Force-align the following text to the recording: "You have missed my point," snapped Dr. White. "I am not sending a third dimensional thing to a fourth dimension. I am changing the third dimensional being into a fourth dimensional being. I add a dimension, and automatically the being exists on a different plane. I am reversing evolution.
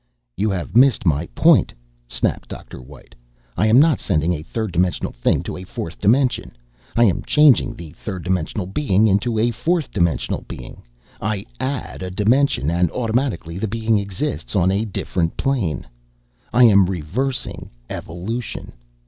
"You 0.35 0.49
have 0.49 0.75
missed 0.75 1.05
my 1.05 1.27
point," 1.35 1.75
snapped 2.07 2.49
Dr. 2.49 2.81
White. 2.81 3.13
"I 3.55 3.67
am 3.67 3.79
not 3.79 3.99
sending 3.99 4.33
a 4.33 4.41
third 4.41 4.71
dimensional 4.71 5.11
thing 5.11 5.43
to 5.43 5.55
a 5.57 5.63
fourth 5.63 5.99
dimension. 6.01 6.53
I 6.95 7.03
am 7.03 7.21
changing 7.21 7.75
the 7.75 7.91
third 7.91 8.23
dimensional 8.23 8.65
being 8.65 9.05
into 9.07 9.37
a 9.37 9.51
fourth 9.51 9.91
dimensional 9.91 10.43
being. 10.47 10.81
I 11.21 11.45
add 11.59 12.01
a 12.01 12.09
dimension, 12.09 12.71
and 12.71 12.89
automatically 12.89 13.59
the 13.59 13.67
being 13.67 13.99
exists 13.99 14.55
on 14.55 14.71
a 14.71 14.85
different 14.85 15.37
plane. 15.37 15.85
I 16.51 16.63
am 16.63 16.87
reversing 16.87 17.69
evolution. 17.87 18.71